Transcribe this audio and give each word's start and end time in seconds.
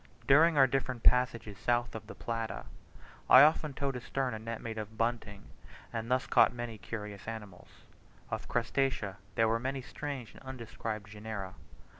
During 0.25 0.57
our 0.57 0.65
different 0.65 1.03
passages 1.03 1.59
south 1.59 1.93
of 1.93 2.07
the 2.07 2.15
Plata, 2.15 2.65
I 3.29 3.43
often 3.43 3.75
towed 3.75 3.95
astern 3.95 4.33
a 4.33 4.39
net 4.39 4.59
made 4.59 4.79
of 4.79 4.97
bunting, 4.97 5.43
and 5.93 6.09
thus 6.09 6.25
caught 6.25 6.51
many 6.51 6.79
curious 6.79 7.27
animals. 7.27 7.69
Of 8.31 8.47
Crustacea 8.47 9.17
there 9.35 9.47
were 9.47 9.59
many 9.59 9.83
strange 9.83 10.33
and 10.33 10.41
undescribed 10.41 11.11
genera. 11.11 11.53